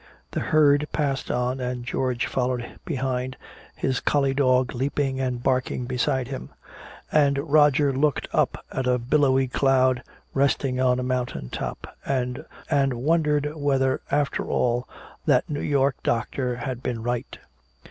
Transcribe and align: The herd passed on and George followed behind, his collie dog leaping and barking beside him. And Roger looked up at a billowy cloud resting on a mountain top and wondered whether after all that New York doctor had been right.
The 0.31 0.39
herd 0.39 0.87
passed 0.91 1.29
on 1.29 1.59
and 1.59 1.85
George 1.85 2.25
followed 2.25 2.79
behind, 2.85 3.37
his 3.75 3.99
collie 3.99 4.33
dog 4.33 4.73
leaping 4.73 5.19
and 5.19 5.43
barking 5.43 5.85
beside 5.85 6.27
him. 6.27 6.49
And 7.11 7.37
Roger 7.37 7.93
looked 7.93 8.27
up 8.33 8.65
at 8.71 8.87
a 8.87 8.97
billowy 8.97 9.47
cloud 9.47 10.01
resting 10.33 10.79
on 10.81 10.97
a 10.99 11.03
mountain 11.03 11.51
top 11.51 11.85
and 12.03 12.43
wondered 12.71 13.53
whether 13.55 14.01
after 14.09 14.43
all 14.43 14.89
that 15.27 15.47
New 15.47 15.61
York 15.61 15.97
doctor 16.01 16.55
had 16.55 16.81
been 16.81 17.03
right. 17.03 17.37